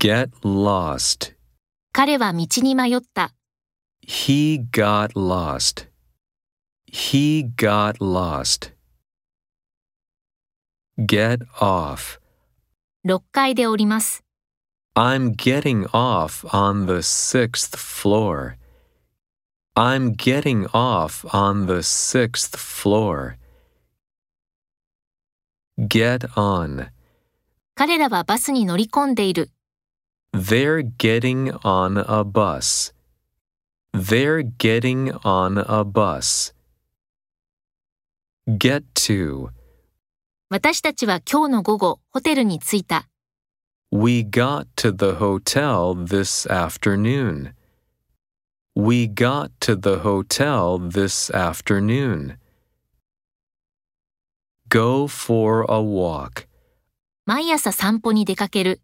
[0.00, 1.34] Get lost.
[1.92, 3.34] 彼は道に迷った。
[4.08, 5.88] He got lost.
[6.90, 8.72] He got lost.
[10.98, 12.18] Get off.
[13.04, 14.24] 6階で降ります。
[14.94, 18.56] I'm getting off on the sixth floor.
[19.76, 23.36] I'm getting off on the sixth floor.
[25.78, 26.88] Get on.
[27.74, 29.50] 彼らはバスに乗り込んでいる。
[30.31, 32.91] They're getting on a bus.
[33.93, 36.53] They're getting on a bus.
[38.45, 39.49] Get to.
[40.49, 43.07] 私たちは今日の午後、ホテルに着いた。
[43.91, 47.53] We got to the hotel this afternoon.
[48.75, 52.37] We got to the hotel this afternoon.
[54.67, 56.47] Go for a walk.
[57.25, 58.81] 毎朝散歩に出かける。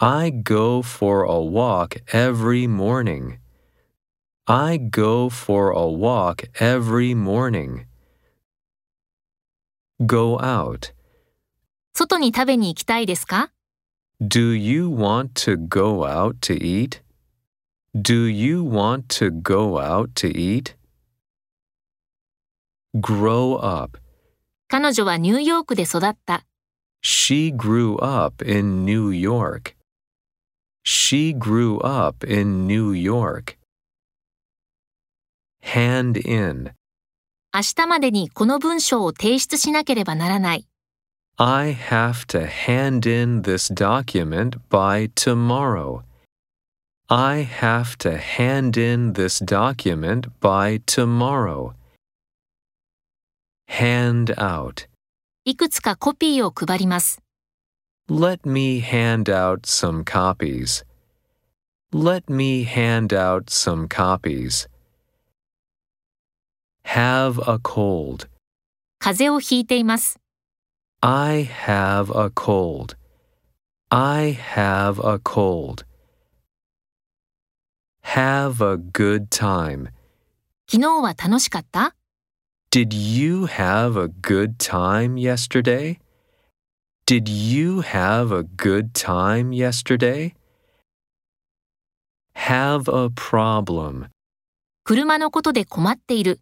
[0.00, 3.40] I go for a walk every morning.
[4.46, 7.86] I go for a walk every morning.
[10.06, 10.92] Go out.
[11.94, 13.50] 外に食べに行きたいですか
[14.22, 17.02] Do you want to go out to eat?
[17.92, 20.76] Do you want to go out to eat?
[22.94, 23.98] Grow up.
[24.68, 26.44] 彼女はニューヨークで育った。
[27.02, 29.74] She grew up in New York.
[30.84, 33.58] She grew up in New York.
[35.62, 36.72] Hand in.
[37.54, 40.66] 明日までにこの文章を提出しなければならない。
[41.36, 46.02] I have to hand in this document by tomorrow.
[47.08, 51.74] I have to hand in this document by tomorrow.
[53.68, 54.88] Hand out.
[55.44, 57.22] いくつかコピーを配ります。
[58.08, 60.82] Let me hand out some copies.
[61.92, 64.66] Let me hand out some copies.
[66.84, 68.28] Have a cold.
[68.98, 70.18] 風邪をひいています。
[71.00, 72.96] I have a cold.
[73.90, 75.84] I have a cold.
[78.02, 79.90] Have a good time.
[80.66, 81.94] 昨日は楽しかった
[82.70, 85.98] Did you have a good time yesterday?
[87.08, 90.34] Did you have a good time yesterday?
[92.34, 94.08] Have a problem.
[94.84, 96.40] 車のことで困っている。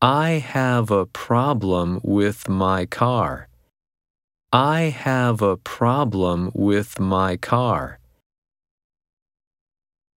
[0.00, 3.48] I have a problem with my car.
[4.50, 7.98] I have a problem with my car.